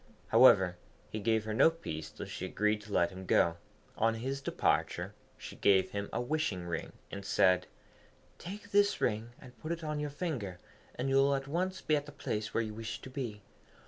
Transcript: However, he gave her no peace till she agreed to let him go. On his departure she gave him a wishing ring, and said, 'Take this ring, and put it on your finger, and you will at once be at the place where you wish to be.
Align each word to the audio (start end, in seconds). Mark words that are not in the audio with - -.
However, 0.29 0.77
he 1.11 1.19
gave 1.19 1.43
her 1.45 1.53
no 1.53 1.69
peace 1.69 2.09
till 2.09 2.25
she 2.25 2.47
agreed 2.47 2.81
to 2.81 2.91
let 2.91 3.11
him 3.11 3.27
go. 3.27 3.57
On 3.95 4.15
his 4.15 4.41
departure 4.41 5.13
she 5.37 5.55
gave 5.57 5.91
him 5.91 6.09
a 6.11 6.19
wishing 6.19 6.65
ring, 6.65 6.93
and 7.11 7.23
said, 7.23 7.67
'Take 8.39 8.71
this 8.71 8.99
ring, 8.99 9.33
and 9.39 9.55
put 9.59 9.71
it 9.71 9.83
on 9.83 9.99
your 9.99 10.09
finger, 10.09 10.57
and 10.95 11.07
you 11.07 11.17
will 11.17 11.35
at 11.35 11.47
once 11.47 11.81
be 11.81 11.95
at 11.95 12.07
the 12.07 12.11
place 12.11 12.51
where 12.51 12.63
you 12.63 12.73
wish 12.73 12.99
to 12.99 13.11
be. 13.11 13.43